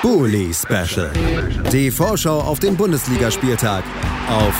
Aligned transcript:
Bully 0.00 0.54
Special. 0.54 1.10
Die 1.72 1.90
Vorschau 1.90 2.40
auf 2.40 2.60
den 2.60 2.76
Bundesligaspieltag 2.76 3.82
auf 4.28 4.54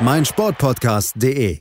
meinsportpodcast.de. 0.00 1.60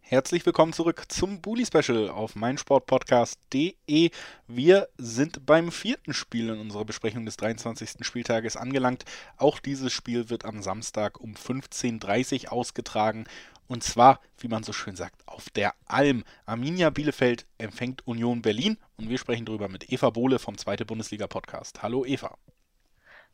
Herzlich 0.00 0.46
willkommen 0.46 0.72
zurück 0.72 1.06
zum 1.08 1.40
Bully 1.40 1.66
Special 1.66 2.08
auf 2.08 2.36
meinsportpodcast.de. 2.36 4.10
Wir 4.46 4.88
sind 4.96 5.44
beim 5.44 5.72
vierten 5.72 6.14
Spiel 6.14 6.50
in 6.50 6.60
unserer 6.60 6.84
Besprechung 6.84 7.26
des 7.26 7.36
23. 7.38 8.06
Spieltages 8.06 8.56
angelangt. 8.56 9.04
Auch 9.36 9.58
dieses 9.58 9.92
Spiel 9.92 10.30
wird 10.30 10.44
am 10.44 10.62
Samstag 10.62 11.20
um 11.20 11.34
15.30 11.34 12.44
Uhr 12.44 12.52
ausgetragen. 12.52 13.26
Und 13.68 13.84
zwar, 13.84 14.20
wie 14.38 14.48
man 14.48 14.62
so 14.64 14.72
schön 14.72 14.96
sagt, 14.96 15.22
auf 15.26 15.50
der 15.50 15.74
Alm. 15.86 16.24
Arminia 16.46 16.90
Bielefeld 16.90 17.46
empfängt 17.58 18.06
Union 18.06 18.42
Berlin 18.42 18.78
und 18.96 19.08
wir 19.08 19.18
sprechen 19.18 19.44
darüber 19.44 19.68
mit 19.68 19.92
Eva 19.92 20.10
Bohle 20.10 20.38
vom 20.38 20.58
Zweite 20.58 20.84
Bundesliga 20.84 21.26
Podcast. 21.26 21.82
Hallo 21.82 22.04
Eva. 22.04 22.36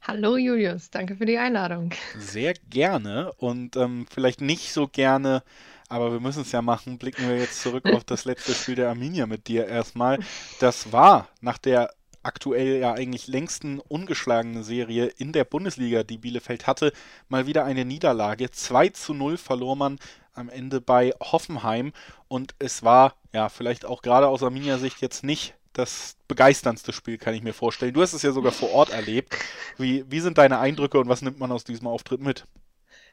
Hallo 0.02 0.36
Julius, 0.36 0.90
danke 0.90 1.16
für 1.16 1.24
die 1.24 1.38
Einladung. 1.38 1.92
Sehr 2.18 2.52
gerne 2.68 3.32
und 3.38 3.76
ähm, 3.76 4.06
vielleicht 4.12 4.42
nicht 4.42 4.72
so 4.72 4.86
gerne 4.86 5.42
aber 5.88 6.12
wir 6.12 6.20
müssen 6.20 6.42
es 6.42 6.52
ja 6.52 6.62
machen. 6.62 6.98
Blicken 6.98 7.28
wir 7.28 7.38
jetzt 7.38 7.62
zurück 7.62 7.86
auf 7.92 8.04
das 8.04 8.24
letzte 8.24 8.52
Spiel 8.54 8.74
der 8.74 8.88
Arminia 8.88 9.26
mit 9.26 9.48
dir 9.48 9.66
erstmal. 9.66 10.18
Das 10.60 10.92
war 10.92 11.28
nach 11.40 11.58
der 11.58 11.90
aktuell 12.22 12.80
ja 12.80 12.94
eigentlich 12.94 13.28
längsten 13.28 13.80
ungeschlagenen 13.80 14.64
Serie 14.64 15.06
in 15.18 15.32
der 15.32 15.44
Bundesliga, 15.44 16.02
die 16.02 16.18
Bielefeld 16.18 16.66
hatte, 16.66 16.92
mal 17.28 17.46
wieder 17.46 17.64
eine 17.64 17.84
Niederlage. 17.84 18.50
2 18.50 18.88
zu 18.88 19.12
0 19.12 19.36
verlor 19.36 19.76
man 19.76 19.98
am 20.34 20.48
Ende 20.48 20.80
bei 20.80 21.12
Hoffenheim 21.20 21.92
und 22.28 22.54
es 22.58 22.82
war 22.82 23.14
ja 23.32 23.48
vielleicht 23.48 23.84
auch 23.84 24.02
gerade 24.02 24.28
aus 24.28 24.42
Arminia-Sicht 24.42 25.00
jetzt 25.00 25.24
nicht 25.24 25.54
das 25.72 26.16
begeisterndste 26.28 26.92
Spiel, 26.92 27.18
kann 27.18 27.34
ich 27.34 27.42
mir 27.42 27.52
vorstellen. 27.52 27.92
Du 27.92 28.02
hast 28.02 28.12
es 28.12 28.22
ja 28.22 28.32
sogar 28.32 28.52
vor 28.52 28.72
Ort 28.72 28.90
erlebt. 28.90 29.36
Wie, 29.76 30.04
wie 30.08 30.20
sind 30.20 30.38
deine 30.38 30.58
Eindrücke 30.58 30.98
und 30.98 31.08
was 31.08 31.20
nimmt 31.20 31.38
man 31.38 31.50
aus 31.52 31.64
diesem 31.64 31.88
Auftritt 31.88 32.20
mit? 32.20 32.46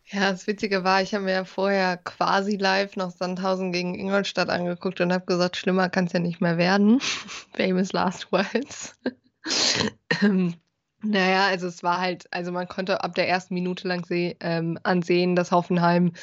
Ja, 0.05 0.31
das 0.31 0.47
Witzige 0.47 0.83
war, 0.83 1.01
ich 1.01 1.13
habe 1.13 1.25
mir 1.25 1.33
ja 1.33 1.45
vorher 1.45 1.97
quasi 1.97 2.57
live 2.57 2.95
noch 2.95 3.11
Sandhausen 3.11 3.71
gegen 3.71 3.95
Ingolstadt 3.95 4.49
angeguckt 4.49 4.99
und 5.01 5.13
habe 5.13 5.25
gesagt, 5.25 5.57
schlimmer 5.57 5.89
kann 5.89 6.05
es 6.05 6.13
ja 6.13 6.19
nicht 6.19 6.41
mehr 6.41 6.57
werden. 6.57 6.99
Famous 7.55 7.93
Last 7.93 8.31
Words. 8.31 8.95
ähm, 10.21 10.55
naja, 11.03 11.47
also 11.47 11.67
es 11.67 11.81
war 11.81 11.99
halt, 11.99 12.27
also 12.31 12.51
man 12.51 12.67
konnte 12.67 13.03
ab 13.03 13.15
der 13.15 13.27
ersten 13.27 13.53
Minute 13.53 13.87
lang 13.87 14.05
seh, 14.05 14.35
ähm, 14.39 14.77
ansehen, 14.83 15.35
dass 15.35 15.51
Hoffenheim 15.51 16.13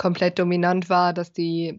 komplett 0.00 0.38
dominant 0.38 0.88
war, 0.88 1.12
dass 1.12 1.30
die 1.30 1.78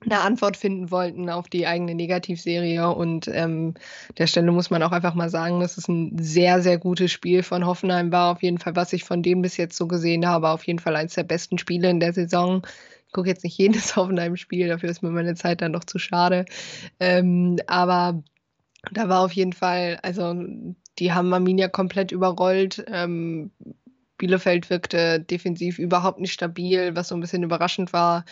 eine 0.00 0.20
Antwort 0.20 0.56
finden 0.56 0.90
wollten 0.90 1.28
auf 1.28 1.48
die 1.48 1.66
eigene 1.66 1.94
Negativserie. 1.94 2.88
Und 2.88 3.28
ähm, 3.28 3.74
der 4.16 4.26
Stelle 4.26 4.52
muss 4.52 4.70
man 4.70 4.82
auch 4.82 4.92
einfach 4.92 5.14
mal 5.14 5.28
sagen, 5.28 5.60
dass 5.60 5.76
es 5.76 5.86
ein 5.86 6.16
sehr, 6.18 6.62
sehr 6.62 6.78
gutes 6.78 7.12
Spiel 7.12 7.42
von 7.42 7.66
Hoffenheim 7.66 8.10
war. 8.10 8.32
Auf 8.32 8.42
jeden 8.42 8.58
Fall, 8.58 8.74
was 8.74 8.94
ich 8.94 9.04
von 9.04 9.22
dem 9.22 9.42
bis 9.42 9.58
jetzt 9.58 9.76
so 9.76 9.86
gesehen 9.86 10.26
habe, 10.26 10.48
auf 10.48 10.66
jeden 10.66 10.78
Fall 10.78 10.96
eines 10.96 11.14
der 11.14 11.24
besten 11.24 11.58
Spiele 11.58 11.90
in 11.90 12.00
der 12.00 12.14
Saison. 12.14 12.66
Ich 13.06 13.12
gucke 13.12 13.28
jetzt 13.28 13.44
nicht 13.44 13.58
jedes 13.58 13.96
Hoffenheim-Spiel, 13.96 14.68
dafür 14.68 14.88
ist 14.88 15.02
mir 15.02 15.10
meine 15.10 15.34
Zeit 15.34 15.60
dann 15.60 15.74
doch 15.74 15.84
zu 15.84 15.98
schade. 15.98 16.46
Ähm, 17.00 17.58
aber 17.66 18.22
da 18.92 19.10
war 19.10 19.20
auf 19.24 19.32
jeden 19.32 19.52
Fall, 19.52 19.98
also 20.02 20.34
die 20.98 21.12
haben 21.12 21.34
Arminia 21.34 21.68
komplett 21.68 22.12
überrollt. 22.12 22.82
Ähm, 22.88 23.50
Bielefeld 24.18 24.68
wirkte 24.68 25.20
defensiv 25.20 25.78
überhaupt 25.78 26.20
nicht 26.20 26.32
stabil, 26.32 26.94
was 26.94 27.08
so 27.08 27.14
ein 27.14 27.20
bisschen 27.20 27.42
überraschend 27.42 27.92
war. 27.92 28.24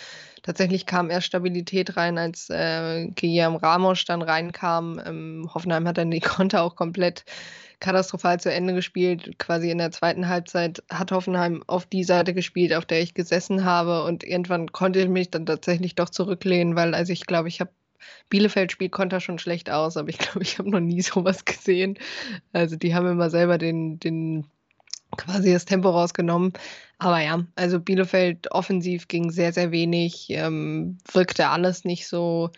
Tatsächlich 0.42 0.84
kam 0.86 1.10
erst 1.10 1.28
Stabilität 1.28 1.96
rein, 1.96 2.18
als 2.18 2.50
äh, 2.50 3.08
Guillermo 3.08 3.58
Ramos 3.58 4.04
dann 4.04 4.22
reinkam. 4.22 5.00
Ähm, 5.04 5.50
Hoffenheim 5.54 5.88
hat 5.88 5.98
dann 5.98 6.10
die 6.10 6.20
Konter 6.20 6.62
auch 6.62 6.76
komplett 6.76 7.24
katastrophal 7.80 8.40
zu 8.40 8.52
Ende 8.52 8.74
gespielt. 8.74 9.38
Quasi 9.38 9.70
in 9.70 9.78
der 9.78 9.90
zweiten 9.90 10.28
Halbzeit 10.28 10.82
hat 10.90 11.12
Hoffenheim 11.12 11.62
auf 11.66 11.86
die 11.86 12.04
Seite 12.04 12.34
gespielt, 12.34 12.74
auf 12.74 12.84
der 12.84 13.00
ich 13.00 13.14
gesessen 13.14 13.64
habe. 13.64 14.04
Und 14.04 14.24
irgendwann 14.24 14.72
konnte 14.72 15.00
ich 15.00 15.08
mich 15.08 15.30
dann 15.30 15.46
tatsächlich 15.46 15.94
doch 15.94 16.10
zurücklehnen, 16.10 16.76
weil 16.76 16.94
also 16.94 17.12
ich 17.12 17.26
glaube, 17.26 17.48
ich 17.48 17.60
habe 17.60 17.70
Bielefeld 18.28 18.72
spielt 18.72 18.92
Konter 18.92 19.20
schon 19.20 19.38
schlecht 19.38 19.70
aus, 19.70 19.96
aber 19.96 20.08
ich 20.08 20.18
glaube, 20.18 20.42
ich 20.42 20.58
habe 20.58 20.70
noch 20.70 20.80
nie 20.80 21.00
sowas 21.02 21.44
gesehen. 21.44 21.98
Also 22.52 22.76
die 22.76 22.94
haben 22.94 23.06
immer 23.06 23.30
selber 23.30 23.58
den, 23.58 23.98
den 23.98 24.46
quasi 25.16 25.52
das 25.52 25.64
Tempo 25.64 25.90
rausgenommen. 25.90 26.52
Aber 26.98 27.20
ja, 27.20 27.44
also 27.56 27.80
Bielefeld 27.80 28.50
offensiv 28.52 29.08
ging 29.08 29.30
sehr, 29.30 29.52
sehr 29.52 29.70
wenig, 29.70 30.26
ähm, 30.30 30.98
wirkte 31.12 31.48
alles 31.48 31.84
nicht 31.84 32.06
so, 32.08 32.50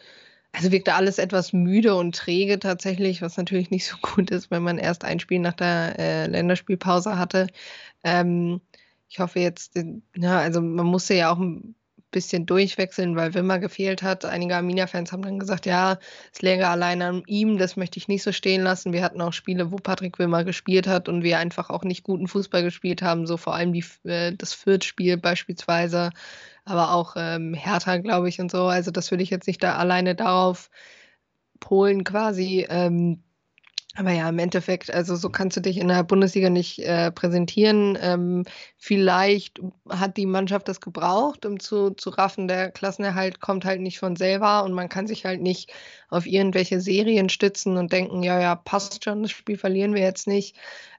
also 0.53 0.73
wirkte 0.73 0.95
alles 0.95 1.19
etwas 1.19 1.53
müde 1.53 1.95
und 1.97 2.15
träge 2.15 2.59
tatsächlich, 2.59 3.23
was 3.23 3.37
natürlich 3.37 3.71
nicht 3.71 3.87
so 3.87 3.97
gut 4.03 4.31
ist, 4.31 4.51
wenn 4.51 4.63
man 4.63 4.79
erst 4.79 5.05
ein 5.05 5.21
Spiel 5.21 5.41
nach 5.41 5.55
der 5.55 5.99
äh, 5.99 6.27
Länderspielpause 6.27 7.19
hatte. 7.19 7.49
Ähm, 8.05 8.61
ich 9.09 9.21
hoffe 9.21 9.41
jetzt, 9.41 9.75
ja, 10.17 10.39
also 10.39 10.61
man 10.61 10.87
musste 10.87 11.15
ja 11.15 11.33
auch 11.33 11.39
ein 11.39 11.75
bisschen 12.11 12.47
durchwechseln, 12.47 13.17
weil 13.17 13.35
Wimmer 13.35 13.59
gefehlt 13.59 14.03
hat. 14.03 14.25
Einige 14.25 14.57
Arminia-Fans 14.57 15.13
haben 15.13 15.23
dann 15.23 15.39
gesagt, 15.39 15.67
ja, 15.67 15.99
es 16.33 16.43
läge 16.43 16.69
allein 16.69 17.03
an 17.03 17.23
ihm, 17.27 17.59
das 17.59 17.77
möchte 17.77 17.99
ich 17.99 18.09
nicht 18.09 18.23
so 18.23 18.33
stehen 18.33 18.63
lassen. 18.63 18.93
Wir 18.93 19.03
hatten 19.03 19.21
auch 19.21 19.33
Spiele, 19.33 19.71
wo 19.71 19.77
Patrick 19.77 20.19
Wimmer 20.19 20.45
gespielt 20.45 20.87
hat 20.87 21.09
und 21.09 21.23
wir 21.23 21.39
einfach 21.39 21.71
auch 21.71 21.85
nicht 21.85 22.05
guten 22.05 22.29
Fußball 22.29 22.63
gespielt 22.63 23.03
haben, 23.03 23.27
so 23.27 23.37
vor 23.37 23.55
allem 23.55 23.73
die, 23.73 23.85
äh, 24.05 24.33
das 24.35 24.55
Fürth-Spiel 24.55 25.17
beispielsweise, 25.19 26.11
aber 26.65 26.93
auch 26.93 27.15
ähm, 27.17 27.55
Hertha, 27.55 27.99
glaube 27.99 28.29
ich, 28.29 28.41
und 28.41 28.51
so. 28.51 28.65
Also 28.67 28.91
das 28.91 29.11
würde 29.11 29.23
ich 29.23 29.31
jetzt 29.31 29.47
nicht 29.47 29.63
da 29.63 29.77
alleine 29.77 30.15
darauf 30.15 30.71
polen 31.61 32.05
quasi. 32.05 32.67
Ähm, 32.69 33.23
aber 33.99 34.13
ja, 34.13 34.29
im 34.29 34.39
Endeffekt, 34.39 34.95
also 34.95 35.17
so 35.17 35.29
kannst 35.29 35.57
du 35.57 35.61
dich 35.61 35.77
in 35.77 35.89
der 35.89 36.05
Bundesliga 36.05 36.51
nicht 36.51 36.79
äh, 36.79 37.11
präsentieren. 37.11 37.99
Ähm, 38.01 38.45
vielleicht 38.77 39.61
hat 39.89 40.17
die 40.17 40.27
Mannschaft 40.27 40.69
das 40.69 40.81
gebraucht, 40.81 41.45
um 41.45 41.59
zu, 41.59 41.91
zu 41.91 42.11
raffen, 42.11 42.47
der 42.47 42.71
Klassenerhalt 42.71 43.41
kommt 43.41 43.65
halt 43.65 43.81
nicht 43.81 43.99
von 43.99 44.15
selber 44.15 44.63
und 44.63 44.73
man 44.73 44.89
kann 44.89 45.09
sich 45.09 45.25
halt 45.25 45.43
nicht 45.43 45.73
auf 46.11 46.27
irgendwelche 46.27 46.81
Serien 46.81 47.29
stützen 47.29 47.77
und 47.77 47.91
denken, 47.91 48.23
ja, 48.23 48.41
ja, 48.41 48.55
passt 48.55 49.03
schon, 49.03 49.23
das 49.23 49.33
Spiel 49.33 49.59
verlieren 49.59 49.95
wir 49.95 50.03
jetzt 50.03 50.29
nicht. 50.29 50.55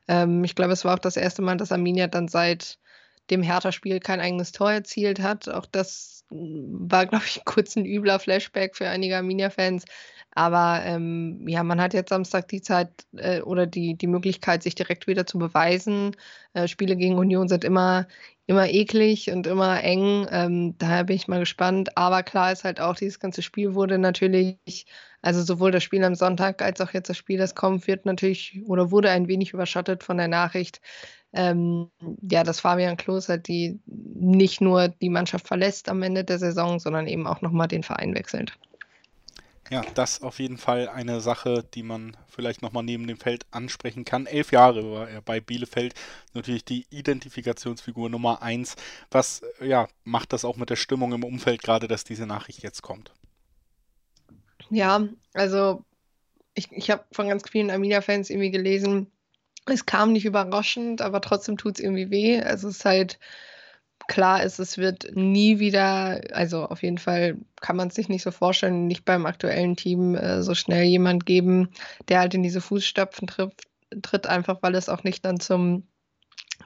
Ähm, 0.09 0.43
ich 0.43 0.53
glaube, 0.53 0.73
es 0.73 0.83
war 0.83 0.95
auch 0.95 0.99
das 0.99 1.15
erste 1.15 1.41
Mal, 1.41 1.55
dass 1.55 1.71
Arminia 1.71 2.07
dann 2.07 2.27
seit 2.27 2.79
dem 3.29 3.43
Hertha-Spiel 3.43 3.99
kein 3.99 4.19
eigenes 4.19 4.51
Tor 4.51 4.71
erzielt 4.71 5.21
hat. 5.21 5.49
Auch 5.49 5.65
das 5.65 6.23
war, 6.29 7.05
glaube 7.05 7.25
ich, 7.25 7.41
kurz 7.45 7.75
ein 7.75 7.85
übler 7.85 8.19
Flashback 8.19 8.75
für 8.75 8.87
einige 8.87 9.17
Arminia-Fans. 9.17 9.85
Aber 10.31 10.81
ähm, 10.85 11.47
ja, 11.47 11.63
man 11.63 11.81
hat 11.81 11.93
jetzt 11.93 12.09
Samstag 12.09 12.47
die 12.49 12.61
Zeit 12.61 12.89
äh, 13.17 13.41
oder 13.41 13.65
die, 13.65 13.95
die 13.95 14.07
Möglichkeit, 14.07 14.61
sich 14.63 14.75
direkt 14.75 15.07
wieder 15.07 15.25
zu 15.25 15.39
beweisen. 15.39 16.15
Äh, 16.53 16.67
Spiele 16.67 16.95
gegen 16.95 17.17
Union 17.17 17.47
sind 17.47 17.63
immer, 17.63 18.07
immer 18.45 18.69
eklig 18.69 19.31
und 19.31 19.47
immer 19.47 19.83
eng. 19.83 20.27
Ähm, 20.29 20.75
daher 20.77 21.05
bin 21.05 21.15
ich 21.15 21.27
mal 21.27 21.39
gespannt. 21.39 21.97
Aber 21.97 22.21
klar 22.23 22.51
ist 22.51 22.63
halt 22.63 22.79
auch, 22.79 22.95
dieses 22.95 23.19
ganze 23.19 23.41
Spiel 23.41 23.73
wurde 23.73 23.97
natürlich, 23.97 24.85
also 25.21 25.41
sowohl 25.41 25.71
das 25.71 25.83
Spiel 25.83 26.03
am 26.03 26.15
Sonntag 26.15 26.61
als 26.61 26.79
auch 26.79 26.93
jetzt 26.93 27.09
das 27.09 27.17
Spiel, 27.17 27.39
das 27.39 27.55
kommt, 27.55 27.87
wird 27.87 28.05
natürlich 28.05 28.61
oder 28.67 28.91
wurde 28.91 29.09
ein 29.09 29.27
wenig 29.27 29.53
überschattet 29.53 30.03
von 30.03 30.17
der 30.17 30.27
Nachricht, 30.27 30.79
ähm, 31.33 31.89
ja, 32.21 32.43
dass 32.43 32.59
Fabian 32.59 32.97
Klos 32.97 33.29
halt 33.29 33.47
die 33.47 33.79
nicht 33.85 34.61
nur 34.61 34.87
die 34.87 35.09
Mannschaft 35.09 35.47
verlässt 35.47 35.89
am 35.89 36.01
Ende 36.01 36.23
der 36.23 36.39
Saison, 36.39 36.79
sondern 36.79 37.07
eben 37.07 37.27
auch 37.27 37.41
nochmal 37.41 37.67
den 37.67 37.83
Verein 37.83 38.15
wechselt. 38.15 38.57
Ja, 39.69 39.83
das 39.93 40.23
auf 40.23 40.39
jeden 40.39 40.57
Fall 40.57 40.89
eine 40.89 41.21
Sache, 41.21 41.63
die 41.75 41.83
man 41.83 42.17
vielleicht 42.27 42.63
nochmal 42.63 42.81
neben 42.81 43.05
dem 43.05 43.17
Feld 43.17 43.45
ansprechen 43.51 44.03
kann. 44.03 44.25
Elf 44.25 44.51
Jahre 44.51 44.91
war 44.91 45.07
er 45.07 45.21
bei 45.21 45.39
Bielefeld, 45.39 45.93
natürlich 46.33 46.65
die 46.65 46.87
Identifikationsfigur 46.89 48.09
Nummer 48.09 48.41
eins. 48.41 48.75
Was 49.11 49.43
ja, 49.61 49.87
macht 50.03 50.33
das 50.33 50.43
auch 50.43 50.57
mit 50.57 50.71
der 50.71 50.75
Stimmung 50.75 51.13
im 51.13 51.23
Umfeld, 51.23 51.61
gerade 51.61 51.87
dass 51.87 52.03
diese 52.03 52.25
Nachricht 52.25 52.63
jetzt 52.63 52.81
kommt? 52.81 53.13
Ja, 54.71 55.07
also 55.33 55.83
ich, 56.55 56.71
ich 56.71 56.89
habe 56.89 57.05
von 57.11 57.27
ganz 57.27 57.47
vielen 57.47 57.69
Arminia-Fans 57.69 58.31
irgendwie 58.31 58.51
gelesen, 58.51 59.11
es 59.71 59.85
kam 59.85 60.11
nicht 60.13 60.25
überraschend, 60.25 61.01
aber 61.01 61.21
trotzdem 61.21 61.57
tut 61.57 61.75
es 61.75 61.83
irgendwie 61.83 62.09
weh. 62.09 62.41
Also 62.41 62.67
es 62.67 62.77
ist 62.77 62.85
halt 62.85 63.19
klar 64.07 64.43
ist, 64.43 64.59
es 64.59 64.77
wird 64.77 65.15
nie 65.15 65.59
wieder, 65.59 66.21
also 66.33 66.65
auf 66.65 66.83
jeden 66.83 66.97
Fall 66.97 67.37
kann 67.61 67.75
man 67.75 67.89
es 67.89 67.95
sich 67.95 68.09
nicht 68.09 68.23
so 68.23 68.31
vorstellen, 68.31 68.87
nicht 68.87 69.05
beim 69.05 69.25
aktuellen 69.25 69.75
Team 69.75 70.15
äh, 70.15 70.41
so 70.41 70.55
schnell 70.55 70.83
jemand 70.83 71.25
geben, 71.25 71.69
der 72.09 72.19
halt 72.19 72.33
in 72.33 72.43
diese 72.43 72.59
Fußstapfen 72.59 73.27
trifft, 73.27 73.67
tritt, 74.01 74.27
einfach 74.27 74.61
weil 74.61 74.75
es 74.75 74.89
auch 74.89 75.03
nicht 75.03 75.23
dann 75.25 75.39
zum, 75.39 75.87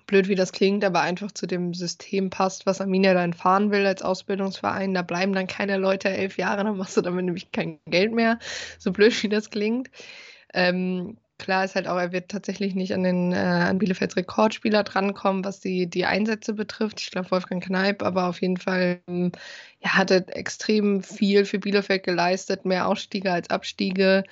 blöd 0.08 0.28
wie 0.28 0.36
das 0.36 0.52
klingt, 0.52 0.84
aber 0.84 1.02
einfach 1.02 1.32
zu 1.32 1.46
dem 1.46 1.74
System 1.74 2.30
passt, 2.30 2.66
was 2.66 2.82
Arminia 2.82 3.14
dann 3.14 3.34
fahren 3.34 3.72
will 3.72 3.86
als 3.86 4.02
Ausbildungsverein. 4.02 4.94
Da 4.94 5.02
bleiben 5.02 5.34
dann 5.34 5.48
keine 5.48 5.78
Leute 5.78 6.10
elf 6.10 6.38
Jahre, 6.38 6.64
dann 6.64 6.78
machst 6.78 6.98
du 6.98 7.02
damit 7.02 7.26
nämlich 7.26 7.52
kein 7.52 7.80
Geld 7.86 8.14
mehr, 8.14 8.40
so 8.80 8.92
blöd 8.92 9.22
wie 9.24 9.30
das 9.30 9.50
klingt. 9.50 9.90
Ähm, 10.54 11.18
klar 11.38 11.66
ist 11.66 11.76
halt 11.76 11.88
auch, 11.88 11.98
er 11.98 12.12
wird 12.12 12.30
tatsächlich 12.30 12.76
nicht 12.76 12.94
an 12.94 13.04
den 13.04 13.32
äh, 13.34 13.36
an 13.38 13.78
Bielefelds 13.80 14.16
Rekordspieler 14.16 14.84
drankommen, 14.84 15.44
was 15.46 15.60
die, 15.60 15.88
die 15.90 16.06
Einsätze 16.06 16.54
betrifft. 16.54 17.02
Ich 17.02 17.12
glaube 17.12 17.32
Wolfgang 17.32 17.64
Kneip, 17.64 18.04
aber 18.04 18.28
auf 18.28 18.42
jeden 18.42 18.58
Fall 18.58 19.02
ähm, 19.08 19.32
ja, 19.80 19.96
hat 19.98 20.12
er 20.12 20.36
extrem 20.36 21.04
viel 21.04 21.46
für 21.46 21.60
Bielefeld 21.60 22.04
geleistet, 22.04 22.66
mehr 22.66 22.88
Ausstiege 22.88 23.32
als 23.32 23.50
Abstiege. 23.50 24.24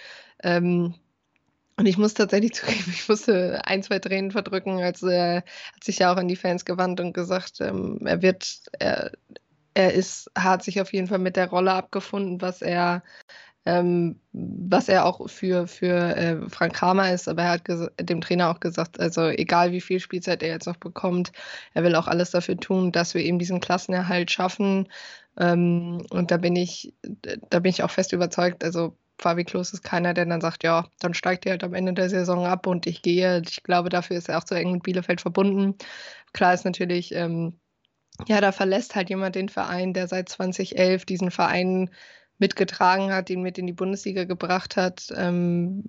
Ähm, 0.44 0.96
Und 1.78 1.86
ich 1.88 1.98
muss 1.98 2.14
tatsächlich 2.14 2.54
zugeben, 2.56 2.92
ich 2.94 3.08
musste 3.10 3.62
ein, 3.66 3.84
zwei 3.84 4.00
Tränen 4.00 4.32
verdrücken, 4.32 4.80
als 4.82 5.02
er 5.04 5.44
hat 5.76 5.84
sich 5.84 6.00
ja 6.00 6.14
auch 6.14 6.18
an 6.18 6.28
die 6.28 6.36
Fans 6.36 6.66
gewandt 6.66 7.00
und 7.00 7.14
gesagt, 7.14 7.62
ähm, 7.62 8.00
er 8.06 8.22
wird, 8.22 8.62
er, 8.80 9.12
er 9.74 9.94
ist, 9.94 10.30
hat 10.38 10.64
sich 10.64 10.82
auf 10.82 10.94
jeden 10.94 11.08
Fall 11.08 11.20
mit 11.20 11.36
der 11.38 11.50
Rolle 11.50 11.74
abgefunden, 11.74 12.42
was 12.42 12.62
er, 12.62 13.04
ähm, 13.66 14.20
was 14.34 14.90
er 14.90 15.06
auch 15.06 15.30
für, 15.30 15.68
für 15.68 16.16
äh, 16.16 16.50
Frank 16.50 16.74
Kramer 16.74 17.14
ist, 17.14 17.28
aber 17.28 17.44
er 17.44 17.52
hat 17.52 17.64
dem 18.00 18.22
Trainer 18.22 18.50
auch 18.50 18.60
gesagt, 18.60 19.00
also 19.00 19.28
egal 19.28 19.72
wie 19.72 19.82
viel 19.82 20.00
Spielzeit 20.00 20.42
er 20.42 20.50
jetzt 20.50 20.68
noch 20.68 20.78
bekommt, 20.78 21.32
er 21.74 21.84
will 21.84 21.96
auch 21.96 22.08
alles 22.08 22.32
dafür 22.32 22.58
tun, 22.58 22.92
dass 22.92 23.14
wir 23.14 23.24
eben 23.24 23.40
diesen 23.40 23.60
Klassenerhalt 23.60 24.32
schaffen. 24.32 24.88
Ähm, 25.38 26.06
und 26.10 26.32
da 26.32 26.38
bin 26.38 26.56
ich, 26.56 26.94
da 27.50 27.60
bin 27.60 27.70
ich 27.70 27.84
auch 27.84 27.92
fest 27.92 28.14
überzeugt, 28.14 28.64
also 28.64 28.96
Fabi 29.22 29.44
Klos 29.44 29.72
ist 29.72 29.84
keiner, 29.84 30.14
der 30.14 30.26
dann 30.26 30.42
sagt, 30.42 30.64
ja, 30.64 30.88
dann 31.00 31.14
steigt 31.14 31.46
er 31.46 31.52
halt 31.52 31.64
am 31.64 31.76
Ende 31.76 31.94
der 31.94 32.10
Saison 32.10 32.46
ab 32.48 32.66
und 32.68 32.88
ich 32.88 33.04
gehe. 33.04 33.42
Ich 33.48 33.64
glaube, 33.64 33.90
dafür 33.90 34.18
ist 34.18 34.30
er 34.30 34.40
auch 34.40 34.48
so 34.48 34.56
eng 34.56 34.72
mit 34.72 34.84
Bielefeld 34.84 35.22
verbunden. 35.22 35.76
Klar 36.34 36.54
ist 36.56 36.66
natürlich, 36.66 37.14
ähm, 37.14 37.60
ja, 38.28 38.42
da 38.42 38.52
verlässt 38.52 38.96
halt 38.96 39.10
jemand 39.10 39.36
den 39.36 39.50
Verein, 39.50 39.94
der 39.94 40.08
seit 40.08 40.30
2011 40.30 41.06
diesen 41.06 41.32
Verein 41.32 41.92
mitgetragen 42.42 43.14
hat, 43.14 43.30
ihn 43.30 43.42
mit 43.42 43.58
in 43.58 43.68
die 43.68 43.74
Bundesliga 43.74 44.26
gebracht 44.26 44.76
hat. 44.76 45.08
Ähm, 45.16 45.86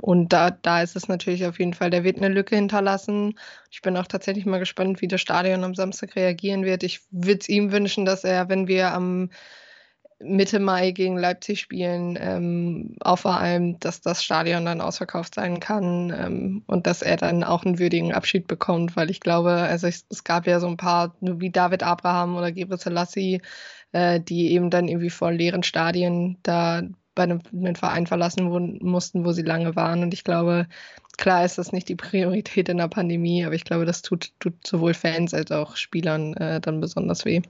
und 0.00 0.32
da, 0.32 0.50
da 0.50 0.82
ist 0.82 0.96
es 0.96 1.08
natürlich 1.08 1.44
auf 1.46 1.58
jeden 1.58 1.74
Fall, 1.74 1.90
der 1.90 2.04
wird 2.04 2.18
eine 2.18 2.28
Lücke 2.28 2.54
hinterlassen. 2.54 3.38
Ich 3.70 3.82
bin 3.82 3.96
auch 3.96 4.06
tatsächlich 4.06 4.46
mal 4.46 4.58
gespannt, 4.58 5.02
wie 5.02 5.08
das 5.08 5.20
Stadion 5.20 5.64
am 5.64 5.74
Samstag 5.74 6.16
reagieren 6.16 6.64
wird. 6.64 6.82
Ich 6.84 7.00
würde 7.10 7.40
es 7.40 7.48
ihm 7.48 7.72
wünschen, 7.72 8.04
dass 8.04 8.24
er, 8.24 8.48
wenn 8.48 8.68
wir 8.68 8.92
am 8.92 9.30
Mitte 10.22 10.60
Mai 10.60 10.90
gegen 10.90 11.16
Leipzig 11.16 11.60
spielen, 11.60 12.18
ähm, 12.20 12.96
auch 13.00 13.20
vor 13.20 13.38
allem, 13.38 13.80
dass 13.80 14.02
das 14.02 14.22
Stadion 14.22 14.66
dann 14.66 14.82
ausverkauft 14.82 15.34
sein 15.34 15.60
kann 15.60 16.12
ähm, 16.14 16.62
und 16.66 16.86
dass 16.86 17.00
er 17.00 17.16
dann 17.16 17.42
auch 17.42 17.64
einen 17.64 17.78
würdigen 17.78 18.12
Abschied 18.12 18.46
bekommt, 18.46 18.96
weil 18.96 19.10
ich 19.10 19.20
glaube, 19.20 19.50
also 19.50 19.86
ich, 19.86 20.02
es 20.10 20.22
gab 20.22 20.46
ja 20.46 20.60
so 20.60 20.68
ein 20.68 20.76
paar, 20.76 21.16
wie 21.20 21.50
David 21.50 21.82
Abraham 21.82 22.36
oder 22.36 22.52
Gebre 22.52 22.76
Selassie, 22.76 23.40
äh, 23.92 24.20
die 24.20 24.52
eben 24.52 24.70
dann 24.70 24.88
irgendwie 24.88 25.10
vor 25.10 25.32
leeren 25.32 25.62
Stadien 25.62 26.38
da 26.42 26.82
bei 27.14 27.24
einem, 27.24 27.74
Verein 27.74 28.06
verlassen 28.06 28.50
wurden, 28.50 28.78
mussten, 28.82 29.24
wo 29.24 29.32
sie 29.32 29.42
lange 29.42 29.76
waren. 29.76 30.02
Und 30.02 30.14
ich 30.14 30.24
glaube, 30.24 30.66
klar 31.18 31.44
ist 31.44 31.58
das 31.58 31.72
nicht 31.72 31.88
die 31.88 31.96
Priorität 31.96 32.68
in 32.68 32.78
der 32.78 32.88
Pandemie, 32.88 33.44
aber 33.44 33.54
ich 33.54 33.64
glaube, 33.64 33.84
das 33.84 34.02
tut, 34.02 34.32
tut 34.38 34.66
sowohl 34.66 34.94
Fans 34.94 35.34
als 35.34 35.50
auch 35.50 35.76
Spielern 35.76 36.34
äh, 36.34 36.60
dann 36.60 36.80
besonders 36.80 37.24
weh. 37.24 37.42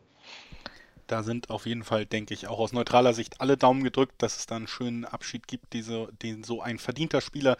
Da 1.06 1.24
sind 1.24 1.50
auf 1.50 1.66
jeden 1.66 1.82
Fall, 1.82 2.06
denke 2.06 2.34
ich, 2.34 2.46
auch 2.46 2.60
aus 2.60 2.72
neutraler 2.72 3.14
Sicht 3.14 3.40
alle 3.40 3.56
Daumen 3.56 3.82
gedrückt, 3.82 4.14
dass 4.18 4.38
es 4.38 4.46
da 4.46 4.56
einen 4.56 4.68
schönen 4.68 5.04
Abschied 5.04 5.48
gibt, 5.48 5.72
diese, 5.72 6.08
den 6.22 6.44
so 6.44 6.62
ein 6.62 6.78
verdienter 6.78 7.20
Spieler 7.20 7.56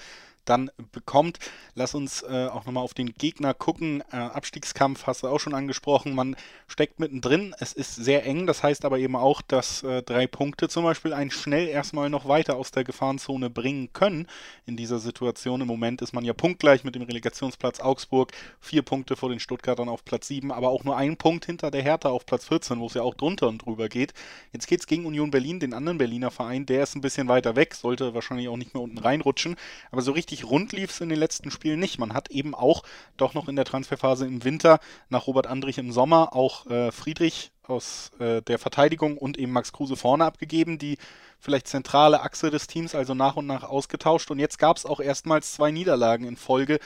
dann 0.50 0.70
bekommt. 0.92 1.38
Lass 1.74 1.94
uns 1.94 2.22
äh, 2.22 2.48
auch 2.48 2.66
nochmal 2.66 2.82
auf 2.82 2.92
den 2.92 3.14
Gegner 3.14 3.54
gucken. 3.54 4.02
Äh, 4.12 4.16
Abstiegskampf 4.16 5.06
hast 5.06 5.22
du 5.22 5.28
auch 5.28 5.38
schon 5.38 5.54
angesprochen. 5.54 6.14
Man 6.14 6.36
steckt 6.66 6.98
mittendrin. 6.98 7.54
Es 7.60 7.72
ist 7.72 7.94
sehr 7.94 8.26
eng. 8.26 8.46
Das 8.46 8.62
heißt 8.62 8.84
aber 8.84 8.98
eben 8.98 9.16
auch, 9.16 9.42
dass 9.42 9.82
äh, 9.82 10.02
drei 10.02 10.26
Punkte 10.26 10.68
zum 10.68 10.84
Beispiel 10.84 11.12
einen 11.12 11.30
schnell 11.30 11.68
erstmal 11.68 12.10
noch 12.10 12.26
weiter 12.26 12.56
aus 12.56 12.72
der 12.72 12.84
Gefahrenzone 12.84 13.48
bringen 13.48 13.92
können. 13.92 14.26
In 14.66 14.76
dieser 14.76 14.98
Situation 14.98 15.60
im 15.60 15.68
Moment 15.68 16.02
ist 16.02 16.12
man 16.12 16.24
ja 16.24 16.32
punktgleich 16.32 16.82
mit 16.84 16.96
dem 16.96 17.02
Relegationsplatz 17.02 17.80
Augsburg. 17.80 18.32
Vier 18.60 18.82
Punkte 18.82 19.16
vor 19.16 19.28
den 19.28 19.40
Stuttgartern 19.40 19.88
auf 19.88 20.04
Platz 20.04 20.26
7, 20.28 20.50
aber 20.50 20.70
auch 20.70 20.84
nur 20.84 20.96
ein 20.96 21.16
Punkt 21.16 21.46
hinter 21.46 21.70
der 21.70 21.82
Hertha 21.82 22.08
auf 22.08 22.26
Platz 22.26 22.46
14, 22.46 22.80
wo 22.80 22.86
es 22.86 22.94
ja 22.94 23.02
auch 23.02 23.14
drunter 23.14 23.48
und 23.48 23.64
drüber 23.64 23.88
geht. 23.88 24.14
Jetzt 24.52 24.66
geht 24.66 24.80
es 24.80 24.86
gegen 24.86 25.06
Union 25.06 25.30
Berlin, 25.30 25.60
den 25.60 25.74
anderen 25.74 25.98
Berliner 25.98 26.30
Verein. 26.30 26.66
Der 26.66 26.82
ist 26.82 26.96
ein 26.96 27.00
bisschen 27.00 27.28
weiter 27.28 27.54
weg, 27.56 27.74
sollte 27.74 28.14
wahrscheinlich 28.14 28.48
auch 28.48 28.56
nicht 28.56 28.74
mehr 28.74 28.82
unten 28.82 28.98
reinrutschen. 28.98 29.56
Aber 29.90 30.02
so 30.02 30.12
richtig 30.12 30.39
richtig 30.40 30.50
rund 30.50 30.72
lief 30.72 30.90
es 30.90 31.00
in 31.00 31.08
den 31.08 31.18
letzten 31.18 31.50
Spielen 31.50 31.80
nicht. 31.80 31.98
Man 31.98 32.14
hat 32.14 32.30
eben 32.30 32.54
auch 32.54 32.82
doch 33.16 33.34
noch 33.34 33.48
in 33.48 33.56
der 33.56 33.64
Transferphase 33.64 34.26
im 34.26 34.44
Winter 34.44 34.80
nach 35.08 35.26
Robert 35.26 35.46
Andrich 35.46 35.78
im 35.78 35.92
Sommer 35.92 36.34
auch 36.34 36.66
äh, 36.66 36.92
Friedrich 36.92 37.52
aus 37.62 38.10
äh, 38.18 38.42
der 38.42 38.58
Verteidigung 38.58 39.16
und 39.18 39.38
eben 39.38 39.52
Max 39.52 39.72
Kruse 39.72 39.96
vorne 39.96 40.24
abgegeben, 40.24 40.78
die 40.78 40.98
vielleicht 41.40 41.68
zentrale 41.68 42.20
Achse 42.22 42.50
des 42.50 42.66
Teams 42.66 42.94
also 42.94 43.14
nach 43.14 43.36
und 43.36 43.46
nach 43.46 43.64
ausgetauscht. 43.64 44.30
Und 44.30 44.38
jetzt 44.38 44.58
gab 44.58 44.76
es 44.76 44.86
auch 44.86 45.00
erstmals 45.00 45.52
zwei 45.52 45.70
Niederlagen 45.70 46.24
in 46.26 46.36
Folge 46.36 46.78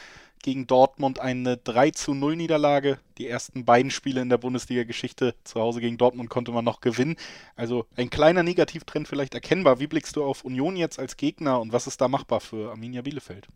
gegen 0.43 0.67
Dortmund 0.67 1.21
eine 1.21 1.56
3 1.56 1.91
zu 1.93 2.12
0 2.12 2.37
Niederlage. 2.37 2.99
Die 3.17 3.27
ersten 3.27 3.65
beiden 3.65 3.91
Spiele 3.91 4.21
in 4.21 4.29
der 4.29 4.37
Bundesliga-Geschichte 4.37 5.35
zu 5.43 5.59
Hause 5.59 5.81
gegen 5.81 5.97
Dortmund 5.97 6.29
konnte 6.29 6.53
man 6.53 6.65
noch 6.65 6.81
gewinnen. 6.83 7.17
Also 7.56 7.87
ein 7.97 8.11
kleiner 8.11 8.43
Negativtrend 8.43 9.09
vielleicht 9.09 9.35
erkennbar. 9.35 9.81
Wie 9.81 9.87
blickst 9.87 10.17
du 10.17 10.25
auf 10.25 10.45
Union 10.45 10.77
jetzt 10.77 10.99
als 10.99 11.17
Gegner 11.17 11.61
und 11.61 11.73
was 11.73 11.87
ist 11.87 12.01
da 12.01 12.09
machbar 12.09 12.41
für 12.41 12.71
Arminia 12.71 13.01
Bielefeld? 13.01 13.49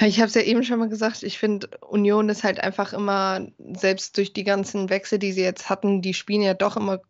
Ich 0.00 0.18
habe 0.18 0.28
es 0.28 0.34
ja 0.34 0.42
eben 0.42 0.62
schon 0.62 0.78
mal 0.78 0.90
gesagt, 0.90 1.22
ich 1.22 1.38
finde, 1.38 1.68
Union 1.80 2.28
ist 2.28 2.44
halt 2.44 2.60
einfach 2.60 2.92
immer, 2.92 3.46
selbst 3.58 4.18
durch 4.18 4.34
die 4.34 4.44
ganzen 4.44 4.90
Wechsel, 4.90 5.18
die 5.18 5.32
sie 5.32 5.42
jetzt 5.42 5.70
hatten, 5.70 6.02
die 6.02 6.12
spielen 6.12 6.42
ja 6.42 6.52
doch 6.52 6.76
immer 6.76 7.00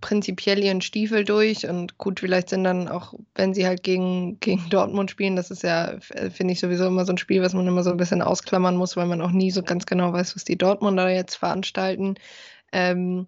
prinzipiell 0.00 0.62
ihren 0.62 0.80
Stiefel 0.80 1.24
durch 1.24 1.66
und 1.66 1.98
gut, 1.98 2.20
vielleicht 2.20 2.48
sind 2.48 2.64
dann 2.64 2.88
auch, 2.88 3.12
wenn 3.34 3.54
sie 3.54 3.66
halt 3.66 3.82
gegen, 3.82 4.38
gegen 4.40 4.70
Dortmund 4.70 5.10
spielen, 5.10 5.36
das 5.36 5.50
ist 5.50 5.62
ja, 5.62 5.98
äh, 6.10 6.30
finde 6.30 6.52
ich 6.52 6.60
sowieso 6.60 6.86
immer 6.86 7.04
so 7.04 7.12
ein 7.12 7.18
Spiel, 7.18 7.42
was 7.42 7.54
man 7.54 7.66
immer 7.66 7.82
so 7.82 7.90
ein 7.90 7.96
bisschen 7.96 8.22
ausklammern 8.22 8.76
muss, 8.76 8.96
weil 8.96 9.06
man 9.06 9.20
auch 9.20 9.32
nie 9.32 9.50
so 9.50 9.62
ganz 9.62 9.84
genau 9.84 10.12
weiß, 10.12 10.36
was 10.36 10.44
die 10.44 10.56
Dortmunder 10.56 11.10
jetzt 11.10 11.34
veranstalten. 11.34 12.14
Ähm, 12.72 13.26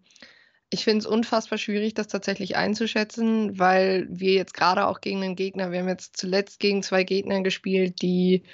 ich 0.70 0.84
finde 0.84 1.00
es 1.00 1.06
unfassbar 1.06 1.58
schwierig, 1.58 1.94
das 1.94 2.06
tatsächlich 2.06 2.56
einzuschätzen, 2.56 3.58
weil 3.58 4.06
wir 4.08 4.34
jetzt 4.34 4.54
gerade 4.54 4.86
auch 4.86 5.00
gegen 5.00 5.22
einen 5.22 5.36
Gegner, 5.36 5.72
wir 5.72 5.80
haben 5.80 5.88
jetzt 5.88 6.16
zuletzt 6.16 6.60
gegen 6.60 6.84
zwei 6.84 7.02
Gegner 7.02 7.42
gespielt, 7.42 8.00
die 8.02 8.44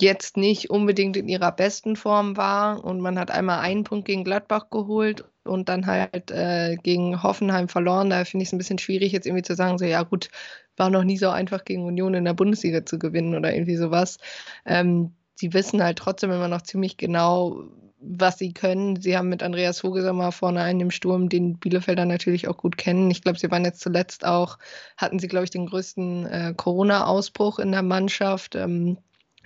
jetzt 0.00 0.36
nicht 0.36 0.70
unbedingt 0.70 1.16
in 1.16 1.28
ihrer 1.28 1.52
besten 1.52 1.96
Form 1.96 2.36
war. 2.36 2.84
Und 2.84 3.00
man 3.00 3.18
hat 3.18 3.30
einmal 3.30 3.60
einen 3.60 3.84
Punkt 3.84 4.06
gegen 4.06 4.24
Gladbach 4.24 4.70
geholt 4.70 5.24
und 5.44 5.68
dann 5.68 5.86
halt 5.86 6.30
äh, 6.30 6.76
gegen 6.82 7.22
Hoffenheim 7.22 7.68
verloren. 7.68 8.10
Da 8.10 8.24
finde 8.24 8.42
ich 8.42 8.48
es 8.48 8.52
ein 8.52 8.58
bisschen 8.58 8.78
schwierig, 8.78 9.12
jetzt 9.12 9.26
irgendwie 9.26 9.42
zu 9.42 9.54
sagen, 9.54 9.78
so 9.78 9.84
ja 9.84 10.02
gut, 10.02 10.30
war 10.76 10.90
noch 10.90 11.04
nie 11.04 11.18
so 11.18 11.30
einfach 11.30 11.64
gegen 11.64 11.84
Union 11.84 12.14
in 12.14 12.24
der 12.24 12.34
Bundesliga 12.34 12.84
zu 12.86 12.98
gewinnen 12.98 13.34
oder 13.34 13.52
irgendwie 13.52 13.76
sowas. 13.76 14.18
Ähm, 14.66 15.14
sie 15.34 15.52
wissen 15.54 15.82
halt 15.82 15.98
trotzdem 15.98 16.30
immer 16.30 16.48
noch 16.48 16.62
ziemlich 16.62 16.96
genau, 16.96 17.64
was 18.00 18.38
sie 18.38 18.52
können. 18.52 19.00
Sie 19.00 19.16
haben 19.16 19.28
mit 19.28 19.42
Andreas 19.42 19.80
Vogelsammer 19.80 20.30
vorne 20.32 20.62
einen 20.62 20.80
im 20.80 20.90
Sturm, 20.90 21.28
den 21.28 21.58
Bielefelder 21.58 22.04
natürlich 22.04 22.46
auch 22.48 22.56
gut 22.56 22.76
kennen. 22.76 23.10
Ich 23.10 23.22
glaube, 23.22 23.38
sie 23.38 23.50
waren 23.50 23.64
jetzt 23.64 23.80
zuletzt 23.80 24.24
auch, 24.24 24.58
hatten 24.96 25.18
sie, 25.18 25.28
glaube 25.28 25.44
ich, 25.44 25.50
den 25.50 25.66
größten 25.66 26.26
äh, 26.26 26.54
Corona-Ausbruch 26.56 27.58
in 27.58 27.72
der 27.72 27.82
Mannschaft. 27.82 28.54
Ähm, 28.54 28.98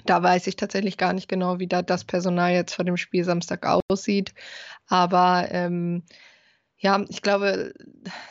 da 0.07 0.23
weiß 0.23 0.47
ich 0.47 0.57
tatsächlich 0.57 0.97
gar 0.97 1.13
nicht 1.13 1.29
genau, 1.29 1.59
wie 1.59 1.69
da 1.69 1.83
das 1.83 2.05
Personal 2.05 2.53
jetzt 2.53 2.75
vor 2.75 2.85
dem 2.85 2.97
Spiel 2.97 3.25
Samstag 3.25 3.67
aussieht. 3.89 4.35
Aber 4.89 5.49
ähm, 5.51 6.03
ja, 6.83 7.05
ich 7.09 7.23
glaube, 7.23 7.73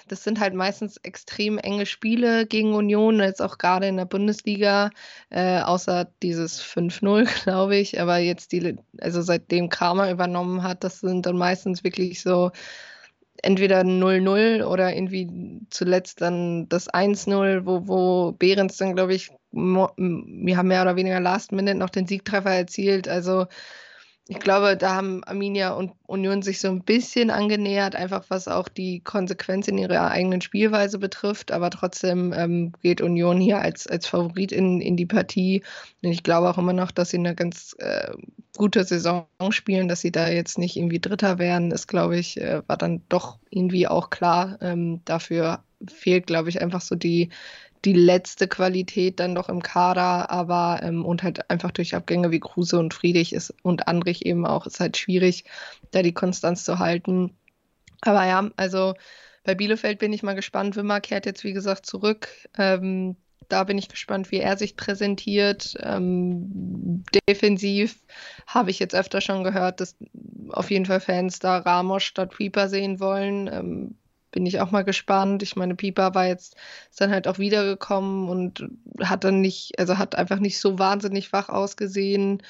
das 0.10 0.26
sind 0.26 0.42
halt 0.42 0.54
meistens 0.54 0.98
extrem 0.98 1.58
enge 1.58 1.86
Spiele 1.86 2.46
gegen 2.46 2.74
Union, 2.74 3.22
jetzt 3.22 3.42
auch 3.42 3.58
gerade 3.58 3.88
in 3.88 3.96
der 3.96 4.04
Bundesliga, 4.06 4.90
äh, 5.30 5.62
außer 5.62 6.12
dieses 6.22 6.62
5-0, 6.62 7.24
glaube 7.44 7.78
ich. 7.78 8.02
Aber 8.02 8.18
jetzt 8.18 8.52
die, 8.52 8.78
also 9.00 9.22
seitdem 9.22 9.70
Kramer 9.70 10.12
übernommen 10.12 10.64
hat, 10.64 10.84
das 10.84 11.00
sind 11.00 11.26
dann 11.26 11.38
meistens 11.38 11.86
wirklich 11.86 12.22
so 12.22 12.52
entweder 13.44 13.82
0-0 13.82 14.64
oder 14.64 14.94
irgendwie 14.94 15.62
zuletzt 15.70 16.22
dann 16.22 16.70
das 16.70 16.88
1-0, 16.88 17.66
wo, 17.66 17.88
wo 17.88 18.32
Behrens 18.34 18.78
dann, 18.78 18.96
glaube 18.96 19.14
ich, 19.14 19.32
wir 19.52 20.58
haben 20.58 20.68
mehr 20.68 20.82
oder 20.82 20.96
weniger 20.96 21.20
Last 21.20 21.52
Minute 21.52 21.78
noch 21.78 21.90
den 21.90 22.08
Siegtreffer 22.08 22.52
erzielt. 22.52 23.08
Also 23.08 23.48
ich 24.32 24.40
glaube, 24.40 24.78
da 24.78 24.96
haben 24.96 25.26
Arminia 25.26 25.74
und 25.74 25.92
Union 26.08 26.42
sich 26.42 26.62
so 26.62 26.70
ein 26.70 26.84
bisschen 26.84 27.32
angenähert, 27.32 27.98
einfach 27.98 28.24
was 28.30 28.48
auch 28.48 28.70
die 28.70 29.02
Konsequenz 29.02 29.68
in 29.68 29.78
ihrer 29.78 30.10
eigenen 30.10 30.40
Spielweise 30.40 31.00
betrifft. 31.00 31.52
Aber 31.52 31.70
trotzdem 31.70 32.32
ähm, 32.32 32.72
geht 32.82 33.02
Union 33.02 33.42
hier 33.42 33.60
als, 33.60 33.88
als 33.88 34.08
Favorit 34.08 34.54
in, 34.54 34.80
in 34.80 34.96
die 34.96 35.06
Partie. 35.06 35.64
Und 36.02 36.12
ich 36.12 36.24
glaube 36.24 36.50
auch 36.50 36.58
immer 36.58 36.72
noch, 36.72 36.92
dass 36.92 37.10
sie 37.10 37.18
eine 37.18 37.36
ganz 37.36 37.76
äh, 37.80 38.12
gute 38.56 38.86
Saison 38.86 39.28
spielen, 39.50 39.90
dass 39.90 40.00
sie 40.00 40.14
da 40.14 40.30
jetzt 40.30 40.58
nicht 40.58 40.78
irgendwie 40.78 41.02
Dritter 41.02 41.38
werden, 41.38 41.72
ist, 41.72 41.90
glaube 41.90 42.18
ich, 42.18 42.40
äh, 42.40 42.62
war 42.68 42.78
dann 42.78 43.02
doch 43.10 43.38
irgendwie 43.50 43.90
auch 43.90 44.12
klar. 44.12 44.58
Ähm, 44.62 45.02
dafür 45.04 45.60
fehlt, 45.90 46.26
glaube 46.26 46.48
ich, 46.48 46.62
einfach 46.62 46.80
so 46.80 46.96
die, 46.96 47.32
die 47.86 47.94
letzte 47.94 48.48
Qualität 48.48 49.20
dann 49.20 49.36
doch 49.36 49.50
im 49.50 49.64
Kader, 49.64 50.30
aber 50.30 50.82
ähm, 50.84 51.06
und 51.06 51.24
halt 51.24 51.50
einfach 51.50 51.72
durch 51.72 51.96
Abgänge 51.96 52.32
wie 52.32 52.40
Kruse 52.40 52.78
und 52.78 52.94
Friedrich 52.94 53.34
ist 53.34 53.54
und 53.64 53.88
Andrich 53.88 54.26
eben 54.26 54.46
auch, 54.46 54.68
ist 54.68 54.80
halt 54.80 54.98
schwierig, 54.98 55.46
da 55.92 56.02
die 56.04 56.14
Konstanz 56.14 56.64
zu 56.64 56.80
halten. 56.80 57.36
Aber 58.02 58.26
ja, 58.26 58.50
also 58.56 58.94
bei 59.44 59.56
Bielefeld 59.56 60.00
bin 60.00 60.14
ich 60.14 60.24
mal 60.24 60.36
gespannt. 60.36 60.76
Wimmer 60.76 61.02
kehrt 61.02 61.26
jetzt, 61.26 61.44
wie 61.44 61.54
gesagt, 61.54 61.86
zurück. 61.86 62.28
Ähm, 62.58 63.16
da 63.50 63.64
bin 63.64 63.78
ich 63.78 63.90
gespannt, 63.90 64.32
wie 64.32 64.38
er 64.38 64.58
sich 64.58 64.78
präsentiert. 64.78 65.76
Ähm, 65.82 67.04
defensiv 67.28 68.00
habe 68.48 68.70
ich 68.70 68.80
jetzt 68.80 68.96
öfter 68.96 69.22
schon 69.22 69.44
gehört, 69.44 69.82
dass 69.82 69.98
auf 70.50 70.72
jeden 70.72 70.86
Fall 70.86 71.00
Fans 71.00 71.40
da 71.40 71.58
Ramos 71.58 72.04
statt 72.04 72.36
Pieper 72.38 72.70
sehen 72.70 73.00
wollen. 73.00 73.48
Ähm, 73.48 73.96
bin 74.32 74.46
ich 74.46 74.60
auch 74.60 74.72
mal 74.72 74.84
gespannt. 74.84 75.44
Ich 75.44 75.56
meine, 75.56 75.76
Pieper 75.76 76.16
war 76.16 76.28
jetzt 76.28 76.56
ist 76.90 77.02
dann 77.02 77.12
halt 77.12 77.28
auch 77.28 77.38
wiedergekommen 77.38 78.30
und 78.30 78.68
hat 79.02 79.24
dann 79.24 79.42
nicht, 79.42 79.78
also 79.78 79.98
hat 79.98 80.16
einfach 80.16 80.40
nicht 80.40 80.60
so 80.60 80.80
wahnsinnig 80.80 81.34
wach 81.34 81.50
ausgesehen. 81.50 82.42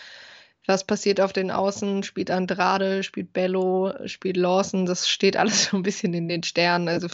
Was 0.68 0.84
passiert 0.86 1.20
auf 1.20 1.34
den 1.34 1.52
Außen? 1.52 2.04
Spielt 2.04 2.30
Andrade, 2.30 3.04
spielt 3.04 3.34
Bello, 3.34 3.94
spielt 4.06 4.38
Lawson. 4.38 4.86
Das 4.86 5.10
steht 5.10 5.36
alles 5.38 5.66
so 5.72 5.78
ein 5.78 5.84
bisschen 5.84 6.14
in 6.14 6.28
den 6.28 6.44
Sternen. 6.44 6.88
Also 6.88 7.08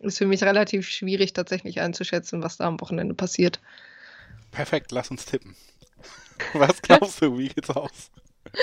ist 0.00 0.18
für 0.18 0.26
mich 0.26 0.42
relativ 0.42 0.88
schwierig 0.88 1.32
tatsächlich 1.32 1.80
einzuschätzen, 1.80 2.42
was 2.42 2.56
da 2.56 2.66
am 2.66 2.80
Wochenende 2.80 3.14
passiert. 3.14 3.60
Perfekt, 4.50 4.92
lass 4.92 5.10
uns 5.10 5.24
tippen. 5.24 5.56
Was 6.52 6.82
glaubst 6.82 7.22
du, 7.22 7.38
wie 7.38 7.48
geht's 7.48 7.70
aus? 7.70 8.10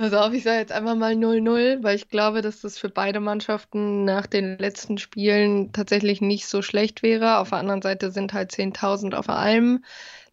Also 0.00 0.18
auf, 0.18 0.32
ich 0.32 0.44
sage 0.44 0.60
jetzt 0.60 0.70
einfach 0.70 0.94
mal 0.94 1.14
0-0, 1.14 1.82
weil 1.82 1.96
ich 1.96 2.08
glaube, 2.08 2.40
dass 2.40 2.60
das 2.60 2.78
für 2.78 2.88
beide 2.88 3.18
Mannschaften 3.18 4.04
nach 4.04 4.26
den 4.26 4.56
letzten 4.56 4.96
Spielen 4.96 5.72
tatsächlich 5.72 6.20
nicht 6.20 6.46
so 6.46 6.62
schlecht 6.62 7.02
wäre. 7.02 7.38
Auf 7.38 7.48
der 7.48 7.58
anderen 7.58 7.82
Seite 7.82 8.12
sind 8.12 8.32
halt 8.32 8.52
10.000 8.52 9.14
auf 9.14 9.28
allem. 9.28 9.84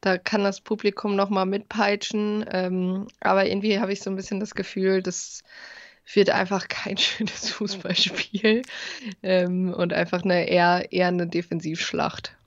Da 0.02 0.20
kann 0.20 0.44
das 0.44 0.62
Publikum 0.62 1.16
nochmal 1.16 1.48
mitpeitschen. 1.48 2.46
Ähm, 2.52 3.08
aber 3.22 3.48
irgendwie 3.48 3.80
habe 3.80 3.92
ich 3.92 4.02
so 4.02 4.12
ein 4.12 4.16
bisschen 4.16 4.40
das 4.40 4.54
Gefühl, 4.54 5.02
das 5.02 5.42
wird 6.14 6.30
einfach 6.30 6.68
kein 6.68 6.98
schönes 7.00 7.50
Fußballspiel 7.50 8.62
ähm, 9.24 9.74
und 9.74 9.94
einfach 9.94 10.24
eine 10.24 10.48
eher, 10.48 10.92
eher 10.92 11.08
eine 11.08 11.26
Defensivschlacht. 11.26 12.38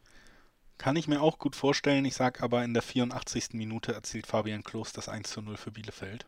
Kann 0.78 0.94
ich 0.94 1.08
mir 1.08 1.20
auch 1.20 1.40
gut 1.40 1.56
vorstellen. 1.56 2.04
Ich 2.04 2.14
sage 2.14 2.44
aber, 2.44 2.62
in 2.62 2.74
der 2.74 2.84
84. 2.84 3.54
Minute 3.54 3.92
erzielt 3.92 4.28
Fabian 4.28 4.62
Klos 4.62 4.92
das 4.92 5.08
1 5.08 5.28
zu 5.28 5.42
0 5.42 5.56
für 5.56 5.72
Bielefeld. 5.72 6.24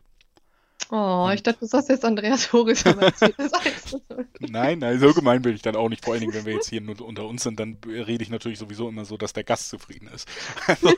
Oh, 0.93 1.31
ich 1.33 1.41
dachte, 1.41 1.61
du 1.61 1.67
sagst 1.67 1.87
jetzt 1.87 2.03
Andreas 2.03 2.51
Horis, 2.51 2.85
aber 2.85 3.03
erzählt 3.03 3.35
das 3.37 3.53
1 3.53 3.95
Nein, 4.41 4.79
nein, 4.79 4.99
so 4.99 5.13
gemein 5.13 5.41
bin 5.41 5.55
ich 5.55 5.61
dann 5.61 5.77
auch 5.77 5.87
nicht. 5.87 6.03
Vor 6.03 6.13
allen 6.13 6.19
Dingen, 6.19 6.33
wenn 6.33 6.45
wir 6.45 6.55
jetzt 6.55 6.69
hier 6.69 6.81
nur 6.81 6.99
unter 6.99 7.25
uns 7.27 7.43
sind, 7.43 7.61
dann 7.61 7.77
rede 7.85 8.21
ich 8.21 8.29
natürlich 8.29 8.59
sowieso 8.59 8.89
immer 8.89 9.05
so, 9.05 9.15
dass 9.15 9.31
der 9.31 9.45
Gast 9.45 9.69
zufrieden 9.69 10.09
ist. 10.13 10.27
Also, 10.67 10.93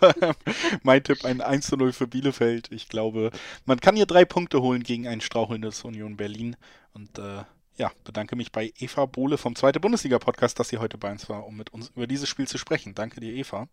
mein 0.81 1.03
Tipp, 1.03 1.23
ein 1.25 1.41
1 1.41 1.67
zu 1.67 1.77
0 1.77 1.93
für 1.93 2.07
Bielefeld. 2.07 2.71
Ich 2.71 2.89
glaube, 2.89 3.29
man 3.65 3.79
kann 3.79 3.95
hier 3.95 4.07
drei 4.07 4.25
Punkte 4.25 4.63
holen 4.63 4.81
gegen 4.81 5.07
ein 5.07 5.21
strauchelndes 5.21 5.83
Union 5.83 6.17
Berlin. 6.17 6.55
Und 6.93 7.19
äh, 7.19 7.43
ja, 7.77 7.91
bedanke 8.03 8.35
mich 8.35 8.51
bei 8.51 8.73
Eva 8.79 9.05
Bohle 9.05 9.37
vom 9.37 9.55
Zweite 9.55 9.79
Bundesliga-Podcast, 9.79 10.59
dass 10.59 10.69
sie 10.69 10.79
heute 10.79 10.97
bei 10.97 11.11
uns 11.11 11.29
war, 11.29 11.45
um 11.45 11.55
mit 11.55 11.71
uns 11.71 11.89
über 11.95 12.07
dieses 12.07 12.29
Spiel 12.29 12.47
zu 12.47 12.57
sprechen. 12.57 12.95
Danke 12.95 13.19
dir, 13.19 13.33
Eva. 13.33 13.67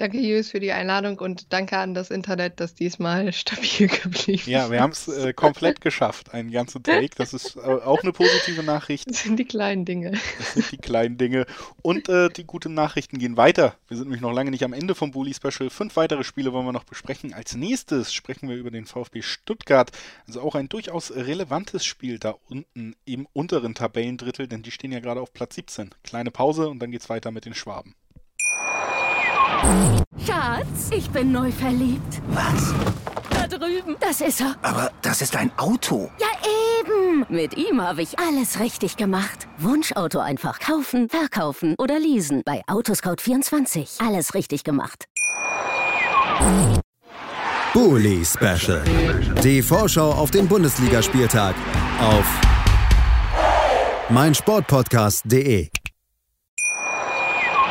Danke, 0.00 0.16
Jus, 0.18 0.48
für 0.48 0.60
die 0.60 0.72
Einladung 0.72 1.18
und 1.18 1.52
danke 1.52 1.76
an 1.76 1.92
das 1.92 2.10
Internet, 2.10 2.58
das 2.58 2.72
diesmal 2.72 3.30
stabil 3.34 3.86
geblieben 3.86 4.40
ist. 4.40 4.46
Ja, 4.46 4.70
wir 4.70 4.80
haben 4.80 4.92
es 4.92 5.08
äh, 5.08 5.34
komplett 5.34 5.82
geschafft, 5.82 6.32
einen 6.32 6.50
ganzen 6.50 6.82
Take. 6.82 7.10
Das 7.16 7.34
ist 7.34 7.56
äh, 7.56 7.60
auch 7.60 8.02
eine 8.02 8.12
positive 8.12 8.62
Nachricht. 8.62 9.10
Das 9.10 9.24
sind 9.24 9.36
die 9.36 9.44
kleinen 9.44 9.84
Dinge. 9.84 10.12
Das 10.38 10.54
sind 10.54 10.72
die 10.72 10.78
kleinen 10.78 11.18
Dinge. 11.18 11.44
Und 11.82 12.08
äh, 12.08 12.30
die 12.30 12.44
guten 12.44 12.72
Nachrichten 12.72 13.18
gehen 13.18 13.36
weiter. 13.36 13.74
Wir 13.88 13.98
sind 13.98 14.06
nämlich 14.06 14.22
noch 14.22 14.32
lange 14.32 14.50
nicht 14.50 14.64
am 14.64 14.72
Ende 14.72 14.94
vom 14.94 15.10
Bully 15.10 15.34
Special. 15.34 15.68
Fünf 15.68 15.96
weitere 15.96 16.24
Spiele 16.24 16.54
wollen 16.54 16.64
wir 16.64 16.72
noch 16.72 16.84
besprechen. 16.84 17.34
Als 17.34 17.54
nächstes 17.54 18.14
sprechen 18.14 18.48
wir 18.48 18.56
über 18.56 18.70
den 18.70 18.86
VfB 18.86 19.20
Stuttgart. 19.20 19.90
Also 20.26 20.40
auch 20.40 20.54
ein 20.54 20.70
durchaus 20.70 21.14
relevantes 21.14 21.84
Spiel 21.84 22.18
da 22.18 22.36
unten 22.48 22.96
im 23.04 23.28
unteren 23.34 23.74
Tabellendrittel, 23.74 24.48
denn 24.48 24.62
die 24.62 24.70
stehen 24.70 24.92
ja 24.92 25.00
gerade 25.00 25.20
auf 25.20 25.34
Platz 25.34 25.56
17. 25.56 25.90
Kleine 26.04 26.30
Pause 26.30 26.70
und 26.70 26.78
dann 26.78 26.90
geht's 26.90 27.10
weiter 27.10 27.30
mit 27.30 27.44
den 27.44 27.52
Schwaben. 27.52 27.94
Schatz, 30.26 30.90
ich 30.90 31.10
bin 31.10 31.32
neu 31.32 31.50
verliebt. 31.50 32.20
Was? 32.28 32.74
Da 33.30 33.46
drüben. 33.46 33.96
Das 34.00 34.20
ist 34.20 34.40
er. 34.40 34.54
Aber 34.62 34.90
das 35.02 35.22
ist 35.22 35.36
ein 35.36 35.50
Auto. 35.56 36.10
Ja, 36.18 36.26
eben. 36.80 37.26
Mit 37.28 37.56
ihm 37.56 37.80
habe 37.80 38.02
ich 38.02 38.18
alles 38.18 38.60
richtig 38.60 38.96
gemacht. 38.96 39.48
Wunschauto 39.58 40.18
einfach 40.18 40.58
kaufen, 40.60 41.08
verkaufen 41.08 41.74
oder 41.78 41.98
leasen. 41.98 42.42
Bei 42.44 42.62
Autoscout24. 42.68 44.06
Alles 44.06 44.34
richtig 44.34 44.64
gemacht. 44.64 45.06
Bully 47.72 48.24
Special. 48.24 48.82
Die 49.42 49.62
Vorschau 49.62 50.10
auf 50.10 50.30
den 50.30 50.48
Bundesligaspieltag 50.48 51.54
auf 52.00 52.26
meinsportpodcast.de. 54.08 55.68